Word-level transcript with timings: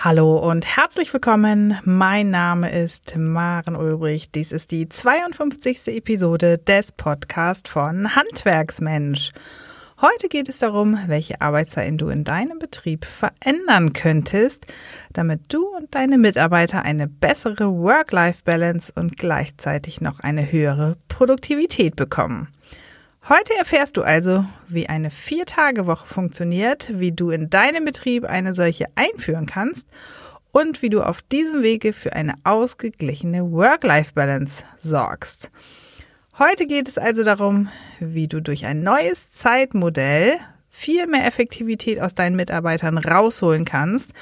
Hallo 0.00 0.36
und 0.36 0.64
herzlich 0.76 1.12
willkommen. 1.12 1.76
Mein 1.82 2.30
Name 2.30 2.70
ist 2.70 3.16
Maren 3.16 3.74
Ulbrich. 3.74 4.30
Dies 4.30 4.52
ist 4.52 4.70
die 4.70 4.88
52. 4.88 5.88
Episode 5.88 6.56
des 6.56 6.92
Podcasts 6.92 7.68
von 7.68 8.14
Handwerksmensch. 8.14 9.32
Heute 10.00 10.28
geht 10.28 10.48
es 10.48 10.60
darum, 10.60 10.96
welche 11.08 11.40
Arbeitszeiten 11.40 11.98
du 11.98 12.10
in 12.10 12.22
deinem 12.22 12.60
Betrieb 12.60 13.06
verändern 13.06 13.92
könntest, 13.92 14.66
damit 15.12 15.52
du 15.52 15.66
und 15.66 15.92
deine 15.96 16.16
Mitarbeiter 16.16 16.82
eine 16.82 17.08
bessere 17.08 17.68
Work-Life-Balance 17.68 18.92
und 18.94 19.16
gleichzeitig 19.16 20.00
noch 20.00 20.20
eine 20.20 20.52
höhere 20.52 20.96
Produktivität 21.08 21.96
bekommen. 21.96 22.46
Heute 23.28 23.52
erfährst 23.58 23.98
du 23.98 24.02
also, 24.02 24.46
wie 24.68 24.88
eine 24.88 25.10
Vier-Tage-Woche 25.10 26.06
funktioniert, 26.06 26.98
wie 26.98 27.12
du 27.12 27.28
in 27.28 27.50
deinem 27.50 27.84
Betrieb 27.84 28.24
eine 28.24 28.54
solche 28.54 28.86
einführen 28.94 29.44
kannst 29.44 29.86
und 30.50 30.80
wie 30.80 30.88
du 30.88 31.02
auf 31.02 31.20
diesem 31.20 31.62
Wege 31.62 31.92
für 31.92 32.14
eine 32.14 32.36
ausgeglichene 32.44 33.52
Work-Life-Balance 33.52 34.64
sorgst. 34.78 35.50
Heute 36.38 36.66
geht 36.66 36.88
es 36.88 36.96
also 36.96 37.22
darum, 37.22 37.68
wie 38.00 38.28
du 38.28 38.40
durch 38.40 38.64
ein 38.64 38.82
neues 38.82 39.30
Zeitmodell 39.34 40.38
viel 40.70 41.06
mehr 41.06 41.26
Effektivität 41.26 42.00
aus 42.00 42.14
deinen 42.14 42.36
Mitarbeitern 42.36 42.96
rausholen 42.96 43.66
kannst 43.66 44.12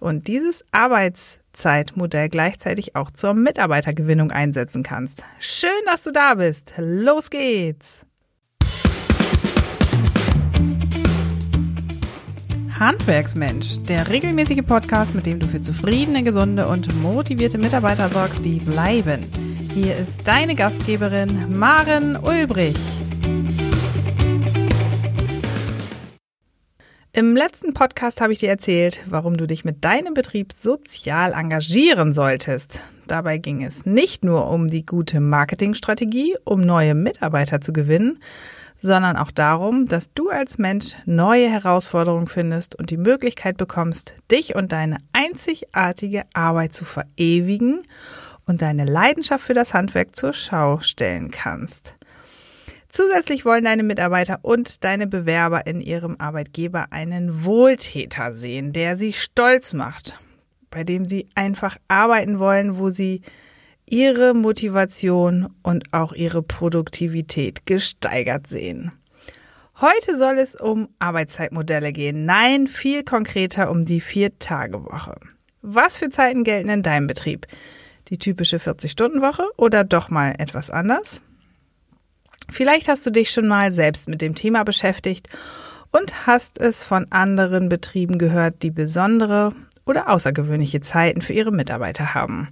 und 0.00 0.28
dieses 0.28 0.64
Arbeitszeitmodell 0.70 2.28
gleichzeitig 2.28 2.94
auch 2.94 3.10
zur 3.10 3.34
Mitarbeitergewinnung 3.34 4.30
einsetzen 4.30 4.84
kannst. 4.84 5.24
Schön, 5.40 5.70
dass 5.86 6.04
du 6.04 6.12
da 6.12 6.34
bist. 6.34 6.74
Los 6.76 7.28
geht's! 7.28 8.06
Handwerksmensch, 12.84 13.80
der 13.82 14.08
regelmäßige 14.08 14.62
Podcast, 14.66 15.14
mit 15.14 15.24
dem 15.24 15.38
du 15.38 15.46
für 15.46 15.60
zufriedene, 15.60 16.24
gesunde 16.24 16.66
und 16.66 16.92
motivierte 17.00 17.56
Mitarbeiter 17.56 18.08
sorgst, 18.08 18.44
die 18.44 18.58
bleiben. 18.58 19.22
Hier 19.72 19.96
ist 19.96 20.26
deine 20.26 20.56
Gastgeberin 20.56 21.56
Maren 21.56 22.16
Ulbrich. 22.16 22.74
Im 27.12 27.36
letzten 27.36 27.72
Podcast 27.72 28.20
habe 28.20 28.32
ich 28.32 28.40
dir 28.40 28.48
erzählt, 28.48 29.02
warum 29.06 29.36
du 29.36 29.46
dich 29.46 29.64
mit 29.64 29.84
deinem 29.84 30.14
Betrieb 30.14 30.52
sozial 30.52 31.34
engagieren 31.34 32.12
solltest. 32.12 32.82
Dabei 33.06 33.38
ging 33.38 33.62
es 33.62 33.86
nicht 33.86 34.24
nur 34.24 34.50
um 34.50 34.66
die 34.66 34.84
gute 34.84 35.20
Marketingstrategie, 35.20 36.36
um 36.44 36.60
neue 36.62 36.96
Mitarbeiter 36.96 37.60
zu 37.60 37.72
gewinnen, 37.72 38.18
sondern 38.76 39.16
auch 39.16 39.30
darum, 39.30 39.86
dass 39.86 40.12
du 40.12 40.28
als 40.28 40.58
Mensch 40.58 40.94
neue 41.04 41.48
Herausforderungen 41.50 42.28
findest 42.28 42.74
und 42.74 42.90
die 42.90 42.96
Möglichkeit 42.96 43.56
bekommst, 43.56 44.14
dich 44.30 44.54
und 44.54 44.72
deine 44.72 44.98
einzigartige 45.12 46.24
Arbeit 46.32 46.72
zu 46.72 46.84
verewigen 46.84 47.82
und 48.46 48.62
deine 48.62 48.84
Leidenschaft 48.84 49.44
für 49.44 49.54
das 49.54 49.74
Handwerk 49.74 50.16
zur 50.16 50.32
Schau 50.32 50.80
stellen 50.80 51.30
kannst. 51.30 51.94
Zusätzlich 52.88 53.46
wollen 53.46 53.64
deine 53.64 53.84
Mitarbeiter 53.84 54.40
und 54.42 54.84
deine 54.84 55.06
Bewerber 55.06 55.66
in 55.66 55.80
ihrem 55.80 56.16
Arbeitgeber 56.18 56.88
einen 56.90 57.44
Wohltäter 57.44 58.34
sehen, 58.34 58.74
der 58.74 58.98
sie 58.98 59.14
stolz 59.14 59.72
macht, 59.72 60.18
bei 60.70 60.84
dem 60.84 61.06
sie 61.06 61.26
einfach 61.34 61.78
arbeiten 61.88 62.38
wollen, 62.38 62.76
wo 62.76 62.90
sie 62.90 63.22
ihre 63.92 64.32
Motivation 64.32 65.54
und 65.62 65.92
auch 65.92 66.14
ihre 66.14 66.42
Produktivität 66.42 67.66
gesteigert 67.66 68.46
sehen. 68.46 68.90
Heute 69.82 70.16
soll 70.16 70.38
es 70.38 70.54
um 70.54 70.88
Arbeitszeitmodelle 70.98 71.92
gehen. 71.92 72.24
Nein, 72.24 72.68
viel 72.68 73.02
konkreter 73.02 73.70
um 73.70 73.84
die 73.84 74.00
Vier-Tage-Woche. 74.00 75.16
Was 75.60 75.98
für 75.98 76.08
Zeiten 76.08 76.42
gelten 76.42 76.70
in 76.70 76.82
deinem 76.82 77.06
Betrieb? 77.06 77.46
Die 78.08 78.16
typische 78.16 78.56
40-Stunden-Woche 78.56 79.44
oder 79.58 79.84
doch 79.84 80.08
mal 80.08 80.36
etwas 80.38 80.70
anders? 80.70 81.20
Vielleicht 82.48 82.88
hast 82.88 83.04
du 83.04 83.10
dich 83.10 83.30
schon 83.30 83.46
mal 83.46 83.72
selbst 83.72 84.08
mit 84.08 84.22
dem 84.22 84.34
Thema 84.34 84.64
beschäftigt 84.64 85.28
und 85.90 86.26
hast 86.26 86.58
es 86.58 86.82
von 86.82 87.12
anderen 87.12 87.68
Betrieben 87.68 88.16
gehört, 88.16 88.62
die 88.62 88.70
besondere 88.70 89.52
oder 89.84 90.08
außergewöhnliche 90.08 90.80
Zeiten 90.80 91.20
für 91.20 91.34
ihre 91.34 91.52
Mitarbeiter 91.52 92.14
haben. 92.14 92.48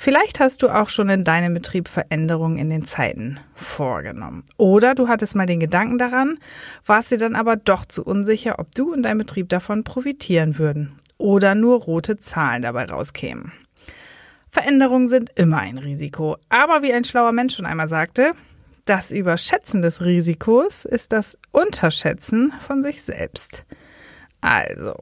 Vielleicht 0.00 0.38
hast 0.38 0.62
du 0.62 0.68
auch 0.68 0.90
schon 0.90 1.08
in 1.08 1.24
deinem 1.24 1.54
Betrieb 1.54 1.88
Veränderungen 1.88 2.56
in 2.56 2.70
den 2.70 2.84
Zeiten 2.84 3.40
vorgenommen. 3.56 4.44
Oder 4.56 4.94
du 4.94 5.08
hattest 5.08 5.34
mal 5.34 5.44
den 5.44 5.58
Gedanken 5.58 5.98
daran, 5.98 6.38
warst 6.86 7.10
dir 7.10 7.18
dann 7.18 7.34
aber 7.34 7.56
doch 7.56 7.84
zu 7.84 8.04
unsicher, 8.04 8.60
ob 8.60 8.72
du 8.76 8.92
und 8.92 9.02
dein 9.02 9.18
Betrieb 9.18 9.48
davon 9.48 9.82
profitieren 9.82 10.56
würden. 10.56 11.00
Oder 11.18 11.56
nur 11.56 11.80
rote 11.82 12.16
Zahlen 12.16 12.62
dabei 12.62 12.84
rauskämen. 12.84 13.50
Veränderungen 14.50 15.08
sind 15.08 15.32
immer 15.34 15.58
ein 15.58 15.78
Risiko. 15.78 16.36
Aber 16.48 16.82
wie 16.82 16.92
ein 16.92 17.02
schlauer 17.02 17.32
Mensch 17.32 17.56
schon 17.56 17.66
einmal 17.66 17.88
sagte, 17.88 18.34
das 18.84 19.10
Überschätzen 19.10 19.82
des 19.82 20.00
Risikos 20.00 20.84
ist 20.84 21.10
das 21.10 21.36
Unterschätzen 21.50 22.52
von 22.60 22.84
sich 22.84 23.02
selbst. 23.02 23.66
Also, 24.40 24.94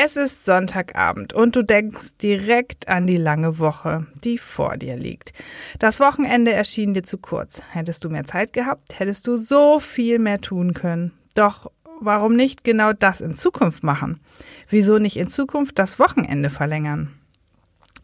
es 0.00 0.14
ist 0.14 0.44
Sonntagabend 0.44 1.32
und 1.32 1.56
du 1.56 1.62
denkst 1.64 2.18
direkt 2.22 2.86
an 2.86 3.08
die 3.08 3.16
lange 3.16 3.58
Woche, 3.58 4.06
die 4.22 4.38
vor 4.38 4.76
dir 4.76 4.96
liegt. 4.96 5.32
Das 5.80 5.98
Wochenende 5.98 6.52
erschien 6.52 6.94
dir 6.94 7.02
zu 7.02 7.18
kurz. 7.18 7.62
Hättest 7.72 8.04
du 8.04 8.08
mehr 8.08 8.24
Zeit 8.24 8.52
gehabt, 8.52 9.00
hättest 9.00 9.26
du 9.26 9.36
so 9.36 9.80
viel 9.80 10.20
mehr 10.20 10.40
tun 10.40 10.72
können. 10.72 11.10
Doch 11.34 11.72
warum 12.00 12.36
nicht 12.36 12.62
genau 12.62 12.92
das 12.92 13.20
in 13.20 13.34
Zukunft 13.34 13.82
machen? 13.82 14.20
Wieso 14.68 14.98
nicht 14.98 15.16
in 15.16 15.26
Zukunft 15.26 15.80
das 15.80 15.98
Wochenende 15.98 16.48
verlängern? 16.48 17.12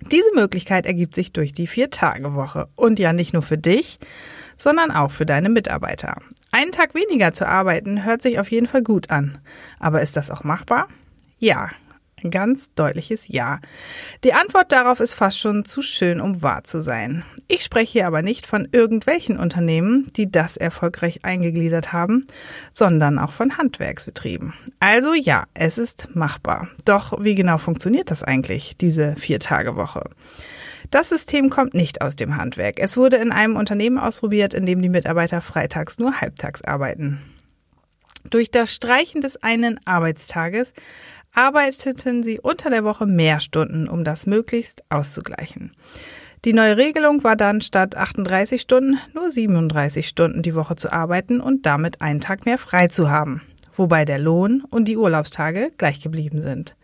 Diese 0.00 0.34
Möglichkeit 0.34 0.86
ergibt 0.86 1.14
sich 1.14 1.32
durch 1.32 1.52
die 1.52 1.68
Vier-Tage-Woche. 1.68 2.66
Und 2.74 2.98
ja 2.98 3.12
nicht 3.12 3.34
nur 3.34 3.42
für 3.42 3.56
dich, 3.56 4.00
sondern 4.56 4.90
auch 4.90 5.12
für 5.12 5.26
deine 5.26 5.48
Mitarbeiter. 5.48 6.16
Einen 6.50 6.72
Tag 6.72 6.96
weniger 6.96 7.32
zu 7.32 7.46
arbeiten 7.46 8.04
hört 8.04 8.20
sich 8.20 8.40
auf 8.40 8.50
jeden 8.50 8.66
Fall 8.66 8.82
gut 8.82 9.10
an. 9.10 9.38
Aber 9.78 10.02
ist 10.02 10.16
das 10.16 10.32
auch 10.32 10.42
machbar? 10.42 10.88
Ja, 11.38 11.70
ein 12.24 12.30
ganz 12.30 12.74
deutliches 12.74 13.28
Ja. 13.28 13.60
Die 14.24 14.32
Antwort 14.34 14.72
darauf 14.72 15.00
ist 15.00 15.14
fast 15.14 15.38
schon 15.38 15.64
zu 15.64 15.82
schön, 15.82 16.20
um 16.20 16.42
wahr 16.42 16.64
zu 16.64 16.82
sein. 16.82 17.24
Ich 17.46 17.62
spreche 17.62 17.92
hier 17.92 18.06
aber 18.06 18.22
nicht 18.22 18.46
von 18.46 18.66
irgendwelchen 18.72 19.38
Unternehmen, 19.38 20.10
die 20.16 20.30
das 20.30 20.56
erfolgreich 20.56 21.24
eingegliedert 21.24 21.92
haben, 21.92 22.26
sondern 22.72 23.18
auch 23.18 23.32
von 23.32 23.58
Handwerksbetrieben. 23.58 24.54
Also 24.80 25.14
ja, 25.14 25.44
es 25.54 25.78
ist 25.78 26.14
machbar. 26.14 26.68
Doch 26.84 27.22
wie 27.22 27.34
genau 27.34 27.58
funktioniert 27.58 28.10
das 28.10 28.22
eigentlich, 28.22 28.76
diese 28.76 29.14
Vier-Tage-Woche? 29.16 30.10
Das 30.90 31.08
System 31.08 31.50
kommt 31.50 31.74
nicht 31.74 32.02
aus 32.02 32.16
dem 32.16 32.36
Handwerk. 32.36 32.78
Es 32.78 32.96
wurde 32.96 33.16
in 33.16 33.32
einem 33.32 33.56
Unternehmen 33.56 33.98
ausprobiert, 33.98 34.54
in 34.54 34.66
dem 34.66 34.80
die 34.82 34.88
Mitarbeiter 34.88 35.40
freitags 35.40 35.98
nur 35.98 36.20
halbtags 36.20 36.62
arbeiten. 36.62 37.20
Durch 38.30 38.50
das 38.50 38.72
Streichen 38.72 39.20
des 39.20 39.42
einen 39.42 39.78
Arbeitstages 39.84 40.72
arbeiteten 41.34 42.22
sie 42.22 42.40
unter 42.40 42.70
der 42.70 42.84
Woche 42.84 43.06
mehr 43.06 43.40
Stunden, 43.40 43.88
um 43.88 44.04
das 44.04 44.26
möglichst 44.26 44.82
auszugleichen. 44.88 45.72
Die 46.44 46.52
neue 46.52 46.76
Regelung 46.76 47.24
war 47.24 47.36
dann 47.36 47.60
statt 47.60 47.96
38 47.96 48.60
Stunden 48.60 48.98
nur 49.14 49.30
37 49.30 50.06
Stunden 50.06 50.42
die 50.42 50.54
Woche 50.54 50.76
zu 50.76 50.92
arbeiten 50.92 51.40
und 51.40 51.64
damit 51.64 52.02
einen 52.02 52.20
Tag 52.20 52.44
mehr 52.44 52.58
frei 52.58 52.88
zu 52.88 53.08
haben, 53.08 53.40
wobei 53.74 54.04
der 54.04 54.18
Lohn 54.18 54.62
und 54.68 54.86
die 54.86 54.96
Urlaubstage 54.96 55.72
gleich 55.78 56.00
geblieben 56.00 56.42
sind. 56.42 56.76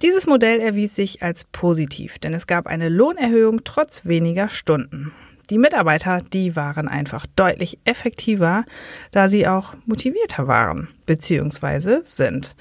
Dieses 0.00 0.26
Modell 0.26 0.60
erwies 0.60 0.96
sich 0.96 1.22
als 1.22 1.44
positiv, 1.44 2.18
denn 2.18 2.34
es 2.34 2.46
gab 2.46 2.66
eine 2.66 2.88
Lohnerhöhung 2.88 3.62
trotz 3.64 4.06
weniger 4.06 4.48
Stunden. 4.48 5.12
Die 5.52 5.58
Mitarbeiter, 5.58 6.22
die 6.32 6.56
waren 6.56 6.88
einfach 6.88 7.26
deutlich 7.36 7.78
effektiver, 7.84 8.64
da 9.10 9.28
sie 9.28 9.46
auch 9.46 9.74
motivierter 9.84 10.48
waren 10.48 10.88
bzw. 11.04 11.98
sind. 12.04 12.56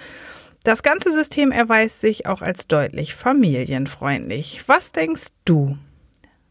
Das 0.65 0.83
ganze 0.83 1.13
System 1.13 1.53
erweist 1.53 2.01
sich 2.01 2.25
auch 2.25 2.41
als 2.41 2.67
deutlich 2.67 3.15
familienfreundlich. 3.15 4.63
Was 4.67 4.91
denkst 4.91 5.27
du? 5.45 5.77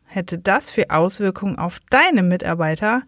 Hätte 0.06 0.38
das 0.38 0.70
für 0.70 0.88
Auswirkungen 0.88 1.58
auf 1.58 1.78
deine 1.90 2.22
Mitarbeiter, 2.22 3.02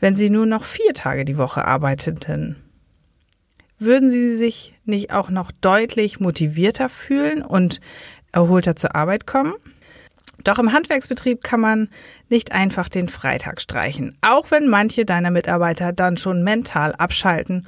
wenn 0.00 0.14
sie 0.14 0.28
nur 0.28 0.44
noch 0.44 0.64
vier 0.66 0.92
Tage 0.92 1.24
die 1.24 1.38
Woche 1.38 1.64
arbeiteten? 1.64 2.56
Würden 3.78 4.10
sie 4.10 4.36
sich 4.36 4.74
nicht 4.84 5.10
auch 5.10 5.30
noch 5.30 5.52
deutlich 5.52 6.20
motivierter 6.20 6.90
fühlen 6.90 7.40
und 7.40 7.80
erholter 8.30 8.76
zur 8.76 8.94
Arbeit 8.94 9.26
kommen? 9.26 9.54
Doch 10.44 10.58
im 10.58 10.72
Handwerksbetrieb 10.72 11.42
kann 11.42 11.60
man 11.60 11.88
nicht 12.28 12.52
einfach 12.52 12.88
den 12.88 13.08
Freitag 13.08 13.60
streichen, 13.60 14.16
auch 14.20 14.50
wenn 14.50 14.68
manche 14.68 15.04
deiner 15.04 15.30
Mitarbeiter 15.30 15.92
dann 15.92 16.16
schon 16.16 16.44
mental 16.44 16.92
abschalten 16.92 17.66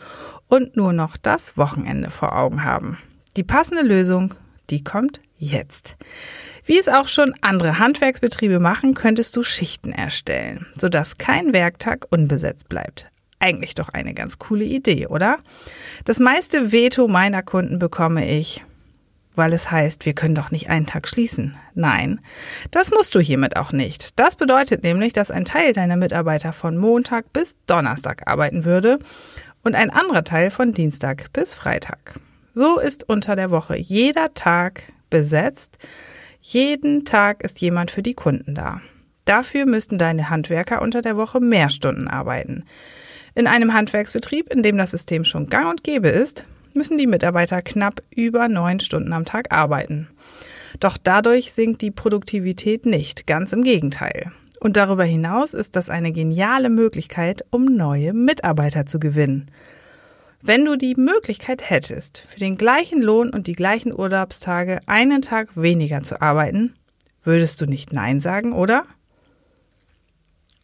und 0.48 0.76
nur 0.76 0.92
noch 0.92 1.16
das 1.16 1.56
Wochenende 1.56 2.10
vor 2.10 2.36
Augen 2.36 2.62
haben. 2.62 2.98
Die 3.36 3.42
passende 3.42 3.82
Lösung, 3.82 4.34
die 4.70 4.84
kommt 4.84 5.20
jetzt. 5.38 5.96
Wie 6.64 6.78
es 6.78 6.88
auch 6.88 7.08
schon 7.08 7.34
andere 7.42 7.78
Handwerksbetriebe 7.78 8.58
machen, 8.58 8.94
könntest 8.94 9.36
du 9.36 9.42
Schichten 9.42 9.92
erstellen, 9.92 10.66
sodass 10.78 11.18
kein 11.18 11.52
Werktag 11.52 12.06
unbesetzt 12.10 12.68
bleibt. 12.68 13.10
Eigentlich 13.38 13.74
doch 13.74 13.90
eine 13.90 14.14
ganz 14.14 14.38
coole 14.38 14.64
Idee, 14.64 15.06
oder? 15.06 15.38
Das 16.04 16.18
meiste 16.18 16.72
Veto 16.72 17.06
meiner 17.06 17.42
Kunden 17.42 17.78
bekomme 17.78 18.28
ich. 18.28 18.64
Weil 19.36 19.52
es 19.52 19.70
heißt, 19.70 20.06
wir 20.06 20.14
können 20.14 20.34
doch 20.34 20.50
nicht 20.50 20.70
einen 20.70 20.86
Tag 20.86 21.06
schließen. 21.06 21.56
Nein, 21.74 22.20
das 22.70 22.90
musst 22.90 23.14
du 23.14 23.20
hiermit 23.20 23.56
auch 23.56 23.72
nicht. 23.72 24.18
Das 24.18 24.36
bedeutet 24.36 24.82
nämlich, 24.82 25.12
dass 25.12 25.30
ein 25.30 25.44
Teil 25.44 25.72
deiner 25.72 25.96
Mitarbeiter 25.96 26.52
von 26.52 26.76
Montag 26.76 27.32
bis 27.32 27.56
Donnerstag 27.66 28.26
arbeiten 28.26 28.64
würde 28.64 28.98
und 29.62 29.74
ein 29.74 29.90
anderer 29.90 30.24
Teil 30.24 30.50
von 30.50 30.72
Dienstag 30.72 31.32
bis 31.32 31.54
Freitag. 31.54 32.18
So 32.54 32.78
ist 32.78 33.08
unter 33.08 33.36
der 33.36 33.50
Woche 33.50 33.76
jeder 33.76 34.32
Tag 34.32 34.84
besetzt. 35.10 35.78
Jeden 36.40 37.04
Tag 37.04 37.42
ist 37.42 37.60
jemand 37.60 37.90
für 37.90 38.02
die 38.02 38.14
Kunden 38.14 38.54
da. 38.54 38.80
Dafür 39.26 39.66
müssten 39.66 39.98
deine 39.98 40.30
Handwerker 40.30 40.80
unter 40.80 41.02
der 41.02 41.16
Woche 41.16 41.40
mehr 41.40 41.68
Stunden 41.68 42.08
arbeiten. 42.08 42.64
In 43.34 43.46
einem 43.46 43.74
Handwerksbetrieb, 43.74 44.50
in 44.50 44.62
dem 44.62 44.78
das 44.78 44.92
System 44.92 45.24
schon 45.24 45.48
gang 45.48 45.68
und 45.68 45.84
gäbe 45.84 46.08
ist, 46.08 46.46
müssen 46.76 46.98
die 46.98 47.06
Mitarbeiter 47.06 47.62
knapp 47.62 48.02
über 48.10 48.48
neun 48.48 48.80
Stunden 48.80 49.12
am 49.12 49.24
Tag 49.24 49.52
arbeiten. 49.52 50.08
Doch 50.80 50.98
dadurch 51.02 51.52
sinkt 51.52 51.82
die 51.82 51.90
Produktivität 51.90 52.86
nicht, 52.86 53.26
ganz 53.26 53.52
im 53.52 53.62
Gegenteil. 53.62 54.32
Und 54.60 54.76
darüber 54.76 55.04
hinaus 55.04 55.54
ist 55.54 55.76
das 55.76 55.90
eine 55.90 56.12
geniale 56.12 56.70
Möglichkeit, 56.70 57.44
um 57.50 57.64
neue 57.64 58.12
Mitarbeiter 58.12 58.86
zu 58.86 58.98
gewinnen. 58.98 59.50
Wenn 60.42 60.64
du 60.64 60.76
die 60.76 60.94
Möglichkeit 60.94 61.68
hättest, 61.68 62.22
für 62.28 62.38
den 62.38 62.56
gleichen 62.56 63.02
Lohn 63.02 63.30
und 63.30 63.46
die 63.46 63.54
gleichen 63.54 63.92
Urlaubstage 63.92 64.80
einen 64.86 65.22
Tag 65.22 65.48
weniger 65.56 66.02
zu 66.02 66.20
arbeiten, 66.22 66.74
würdest 67.24 67.60
du 67.60 67.66
nicht 67.66 67.92
Nein 67.92 68.20
sagen, 68.20 68.52
oder? 68.52 68.84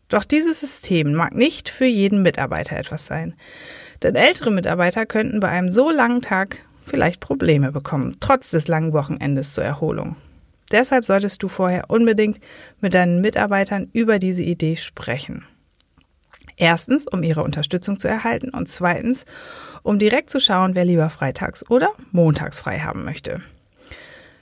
Doch 0.08 0.24
dieses 0.24 0.60
System 0.60 1.14
mag 1.14 1.34
nicht 1.34 1.68
für 1.68 1.86
jeden 1.86 2.22
Mitarbeiter 2.22 2.76
etwas 2.76 3.06
sein. 3.06 3.34
Denn 4.02 4.14
ältere 4.14 4.50
Mitarbeiter 4.50 5.06
könnten 5.06 5.40
bei 5.40 5.48
einem 5.48 5.70
so 5.70 5.90
langen 5.90 6.22
Tag 6.22 6.58
vielleicht 6.80 7.20
Probleme 7.20 7.72
bekommen, 7.72 8.16
trotz 8.20 8.50
des 8.50 8.68
langen 8.68 8.92
Wochenendes 8.92 9.52
zur 9.52 9.64
Erholung. 9.64 10.16
Deshalb 10.72 11.04
solltest 11.04 11.42
du 11.42 11.48
vorher 11.48 11.90
unbedingt 11.90 12.40
mit 12.80 12.94
deinen 12.94 13.20
Mitarbeitern 13.20 13.88
über 13.92 14.18
diese 14.18 14.42
Idee 14.42 14.76
sprechen. 14.76 15.44
Erstens, 16.56 17.06
um 17.06 17.22
ihre 17.22 17.42
Unterstützung 17.42 17.98
zu 17.98 18.08
erhalten 18.08 18.50
und 18.50 18.68
zweitens, 18.68 19.24
um 19.82 19.98
direkt 19.98 20.30
zu 20.30 20.40
schauen, 20.40 20.74
wer 20.74 20.84
lieber 20.84 21.10
freitags 21.10 21.68
oder 21.70 21.90
montags 22.10 22.58
frei 22.58 22.80
haben 22.80 23.04
möchte. 23.04 23.40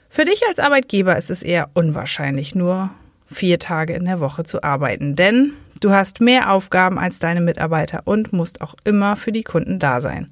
Für 0.09 0.25
dich 0.25 0.41
als 0.47 0.59
Arbeitgeber 0.59 1.17
ist 1.17 1.31
es 1.31 1.41
eher 1.41 1.69
unwahrscheinlich, 1.73 2.53
nur 2.53 2.91
vier 3.27 3.59
Tage 3.59 3.93
in 3.93 4.05
der 4.05 4.19
Woche 4.19 4.43
zu 4.43 4.61
arbeiten, 4.61 5.15
denn 5.15 5.53
Du 5.81 5.91
hast 5.91 6.21
mehr 6.21 6.51
Aufgaben 6.51 6.99
als 6.99 7.17
deine 7.17 7.41
Mitarbeiter 7.41 8.03
und 8.05 8.33
musst 8.33 8.61
auch 8.61 8.75
immer 8.83 9.17
für 9.17 9.31
die 9.31 9.43
Kunden 9.43 9.79
da 9.79 9.99
sein. 9.99 10.31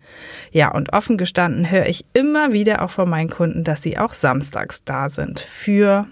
Ja, 0.51 0.72
und 0.72 0.94
offen 0.94 1.18
gestanden 1.18 1.72
höre 1.72 1.88
ich 1.88 2.06
immer 2.13 2.54
wieder 2.54 2.84
auch 2.84 2.92
von 2.92 3.10
meinen 3.10 3.31
Kunden, 3.31 3.63
dass 3.63 3.81
sie 3.81 3.98
auch 3.98 4.13
samstags 4.13 4.84
da 4.84 5.10
sind 5.10 5.40
für 5.40 6.06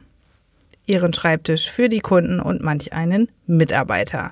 ihren 0.87 1.13
Schreibtisch, 1.13 1.69
für 1.69 1.87
die 1.87 1.99
Kunden 1.99 2.39
und 2.39 2.63
manch 2.63 2.93
einen 2.93 3.29
Mitarbeiter. 3.45 4.31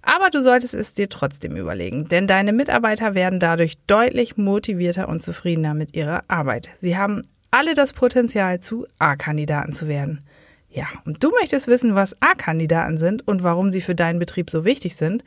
Aber 0.00 0.30
du 0.30 0.40
solltest 0.40 0.72
es 0.72 0.94
dir 0.94 1.10
trotzdem 1.10 1.54
überlegen, 1.56 2.08
denn 2.08 2.26
deine 2.26 2.54
Mitarbeiter 2.54 3.14
werden 3.14 3.38
dadurch 3.38 3.76
deutlich 3.86 4.38
motivierter 4.38 5.10
und 5.10 5.22
zufriedener 5.22 5.74
mit 5.74 5.94
ihrer 5.94 6.24
Arbeit. 6.28 6.70
Sie 6.80 6.96
haben 6.96 7.22
alle 7.50 7.74
das 7.74 7.92
Potenzial, 7.92 8.60
zu 8.60 8.86
A-Kandidaten 8.98 9.74
zu 9.74 9.88
werden. 9.88 10.24
Ja, 10.72 10.86
und 11.04 11.22
du 11.22 11.30
möchtest 11.30 11.68
wissen, 11.68 11.94
was 11.94 12.16
A-Kandidaten 12.22 12.96
sind 12.96 13.28
und 13.28 13.42
warum 13.42 13.70
sie 13.70 13.82
für 13.82 13.94
deinen 13.94 14.18
Betrieb 14.18 14.48
so 14.48 14.64
wichtig 14.64 14.96
sind? 14.96 15.22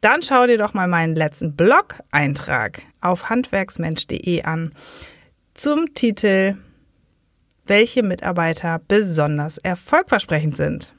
Dann 0.00 0.22
schau 0.22 0.46
dir 0.48 0.58
doch 0.58 0.74
mal 0.74 0.88
meinen 0.88 1.14
letzten 1.14 1.54
Blog-Eintrag 1.54 2.82
auf 3.00 3.30
handwerksmensch.de 3.30 4.42
an 4.42 4.74
zum 5.54 5.94
Titel 5.94 6.56
Welche 7.64 8.02
Mitarbeiter 8.02 8.80
besonders 8.88 9.58
erfolgversprechend 9.58 10.56
sind. 10.56 10.94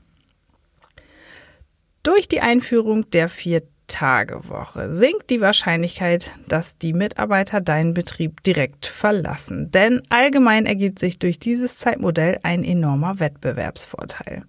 Durch 2.04 2.30
die 2.30 2.40
Einführung 2.40 3.10
der 3.10 3.28
vier 3.28 3.64
Tagewoche 3.88 4.94
sinkt 4.94 5.30
die 5.30 5.42
Wahrscheinlichkeit, 5.42 6.32
dass 6.48 6.78
die 6.78 6.94
Mitarbeiter 6.94 7.62
deinen 7.62 7.94
Betrieb 7.94 8.44
direkt 8.44 8.86
verlassen. 8.86 9.72
Denn 9.72 10.02
allgemein 10.10 10.66
ergibt 10.66 11.00
sich 11.00 11.20
durch 11.20 11.40
dieses 11.40 11.78
Zeitmodell 11.78 12.40
ein 12.44 12.64
enormer 12.64 13.20
Wettbewerbsvorteil. 13.20 14.44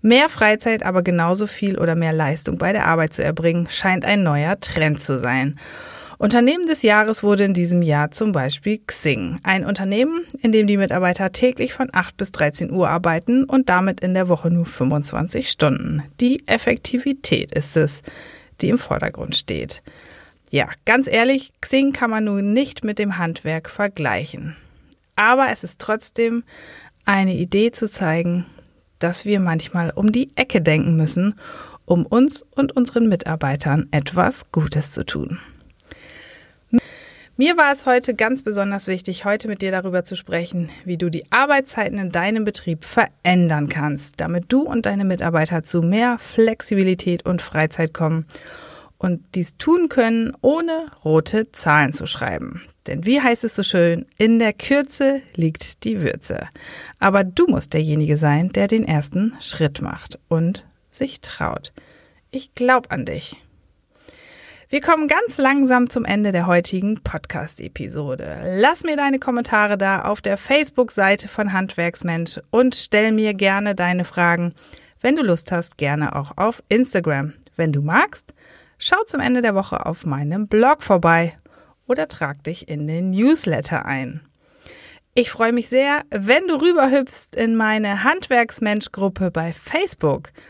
Mehr 0.00 0.28
Freizeit, 0.28 0.84
aber 0.84 1.02
genauso 1.02 1.46
viel 1.46 1.78
oder 1.78 1.94
mehr 1.94 2.12
Leistung 2.12 2.58
bei 2.58 2.72
der 2.72 2.86
Arbeit 2.86 3.14
zu 3.14 3.24
erbringen, 3.24 3.68
scheint 3.68 4.04
ein 4.04 4.22
neuer 4.22 4.60
Trend 4.60 5.02
zu 5.02 5.18
sein. 5.18 5.58
Unternehmen 6.18 6.66
des 6.66 6.82
Jahres 6.82 7.22
wurde 7.22 7.44
in 7.44 7.54
diesem 7.54 7.80
Jahr 7.80 8.10
zum 8.10 8.32
Beispiel 8.32 8.80
Xing, 8.84 9.38
ein 9.44 9.64
Unternehmen, 9.64 10.22
in 10.42 10.50
dem 10.50 10.66
die 10.66 10.76
Mitarbeiter 10.76 11.30
täglich 11.30 11.72
von 11.72 11.90
8 11.92 12.16
bis 12.16 12.32
13 12.32 12.72
Uhr 12.72 12.88
arbeiten 12.88 13.44
und 13.44 13.68
damit 13.68 14.00
in 14.00 14.14
der 14.14 14.28
Woche 14.28 14.50
nur 14.50 14.66
25 14.66 15.48
Stunden. 15.48 16.02
Die 16.20 16.42
Effektivität 16.48 17.54
ist 17.54 17.76
es, 17.76 18.02
die 18.60 18.68
im 18.68 18.78
Vordergrund 18.78 19.36
steht. 19.36 19.82
Ja, 20.50 20.68
ganz 20.84 21.06
ehrlich, 21.06 21.52
Xing 21.60 21.92
kann 21.92 22.10
man 22.10 22.24
nun 22.24 22.52
nicht 22.52 22.84
mit 22.84 22.98
dem 22.98 23.18
Handwerk 23.18 23.68
vergleichen. 23.68 24.56
Aber 25.16 25.48
es 25.50 25.64
ist 25.64 25.80
trotzdem 25.80 26.44
eine 27.04 27.34
Idee 27.34 27.72
zu 27.72 27.90
zeigen, 27.90 28.46
dass 28.98 29.24
wir 29.24 29.40
manchmal 29.40 29.90
um 29.90 30.12
die 30.12 30.30
Ecke 30.36 30.60
denken 30.60 30.96
müssen, 30.96 31.34
um 31.84 32.06
uns 32.06 32.44
und 32.54 32.76
unseren 32.76 33.08
Mitarbeitern 33.08 33.88
etwas 33.90 34.50
Gutes 34.52 34.92
zu 34.92 35.04
tun. 35.04 35.38
Mir 37.40 37.56
war 37.56 37.70
es 37.70 37.86
heute 37.86 38.16
ganz 38.16 38.42
besonders 38.42 38.88
wichtig, 38.88 39.24
heute 39.24 39.46
mit 39.46 39.62
dir 39.62 39.70
darüber 39.70 40.02
zu 40.02 40.16
sprechen, 40.16 40.72
wie 40.84 40.98
du 40.98 41.08
die 41.08 41.30
Arbeitszeiten 41.30 41.96
in 41.96 42.10
deinem 42.10 42.44
Betrieb 42.44 42.82
verändern 42.84 43.68
kannst, 43.68 44.18
damit 44.18 44.46
du 44.48 44.62
und 44.62 44.86
deine 44.86 45.04
Mitarbeiter 45.04 45.62
zu 45.62 45.80
mehr 45.80 46.18
Flexibilität 46.18 47.24
und 47.24 47.40
Freizeit 47.40 47.94
kommen 47.94 48.26
und 48.98 49.20
dies 49.36 49.56
tun 49.56 49.88
können, 49.88 50.36
ohne 50.40 50.86
rote 51.04 51.52
Zahlen 51.52 51.92
zu 51.92 52.06
schreiben. 52.06 52.62
Denn 52.88 53.06
wie 53.06 53.20
heißt 53.20 53.44
es 53.44 53.54
so 53.54 53.62
schön, 53.62 54.06
in 54.16 54.40
der 54.40 54.52
Kürze 54.52 55.22
liegt 55.36 55.84
die 55.84 56.00
Würze. 56.00 56.48
Aber 56.98 57.22
du 57.22 57.46
musst 57.46 57.72
derjenige 57.72 58.16
sein, 58.16 58.48
der 58.48 58.66
den 58.66 58.82
ersten 58.82 59.34
Schritt 59.38 59.80
macht 59.80 60.18
und 60.26 60.66
sich 60.90 61.20
traut. 61.20 61.72
Ich 62.32 62.56
glaube 62.56 62.90
an 62.90 63.04
dich. 63.04 63.36
Wir 64.70 64.82
kommen 64.82 65.08
ganz 65.08 65.38
langsam 65.38 65.88
zum 65.88 66.04
Ende 66.04 66.30
der 66.30 66.46
heutigen 66.46 67.00
Podcast-Episode. 67.00 68.58
Lass 68.58 68.84
mir 68.84 68.96
deine 68.96 69.18
Kommentare 69.18 69.78
da 69.78 70.02
auf 70.02 70.20
der 70.20 70.36
Facebook-Seite 70.36 71.26
von 71.26 71.54
Handwerksmensch 71.54 72.38
und 72.50 72.74
stell 72.74 73.12
mir 73.12 73.32
gerne 73.32 73.74
deine 73.74 74.04
Fragen, 74.04 74.52
wenn 75.00 75.16
du 75.16 75.22
Lust 75.22 75.52
hast, 75.52 75.78
gerne 75.78 76.14
auch 76.14 76.32
auf 76.36 76.62
Instagram. 76.68 77.32
Wenn 77.56 77.72
du 77.72 77.80
magst, 77.80 78.34
schau 78.76 79.02
zum 79.06 79.22
Ende 79.22 79.40
der 79.40 79.54
Woche 79.54 79.86
auf 79.86 80.04
meinem 80.04 80.48
Blog 80.48 80.82
vorbei 80.82 81.34
oder 81.86 82.06
trag 82.06 82.44
dich 82.44 82.68
in 82.68 82.86
den 82.86 83.08
Newsletter 83.08 83.86
ein. 83.86 84.20
Ich 85.14 85.30
freue 85.30 85.54
mich 85.54 85.70
sehr, 85.70 86.02
wenn 86.10 86.46
du 86.46 86.60
rüberhüpfst 86.60 87.34
in 87.34 87.56
meine 87.56 88.04
Handwerksmensch-Gruppe 88.04 89.30
bei 89.30 89.54
Facebook– 89.54 90.30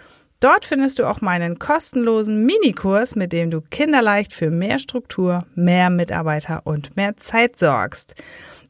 Dort 0.40 0.64
findest 0.64 1.00
du 1.00 1.08
auch 1.08 1.20
meinen 1.20 1.58
kostenlosen 1.58 2.46
Minikurs, 2.46 3.16
mit 3.16 3.32
dem 3.32 3.50
du 3.50 3.60
kinderleicht 3.60 4.32
für 4.32 4.50
mehr 4.50 4.78
Struktur, 4.78 5.44
mehr 5.56 5.90
Mitarbeiter 5.90 6.60
und 6.64 6.96
mehr 6.96 7.16
Zeit 7.16 7.58
sorgst. 7.58 8.14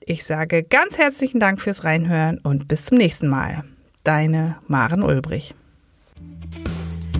Ich 0.00 0.24
sage 0.24 0.62
ganz 0.62 0.96
herzlichen 0.96 1.40
Dank 1.40 1.60
fürs 1.60 1.84
Reinhören 1.84 2.38
und 2.38 2.68
bis 2.68 2.86
zum 2.86 2.96
nächsten 2.96 3.28
Mal. 3.28 3.64
Deine 4.02 4.56
Maren 4.66 5.02
Ulbrich. 5.02 5.54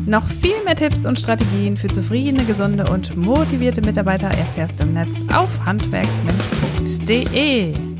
Noch 0.06 0.26
viel 0.26 0.64
mehr 0.64 0.76
Tipps 0.76 1.04
und 1.04 1.18
Strategien 1.18 1.76
für 1.76 1.88
zufriedene, 1.88 2.44
gesunde 2.44 2.90
und 2.90 3.14
motivierte 3.18 3.82
Mitarbeiter 3.82 4.28
erfährst 4.28 4.80
du 4.80 4.84
im 4.84 4.94
Netz 4.94 5.10
auf 5.34 5.50
handwerksmensch.de. 5.66 7.97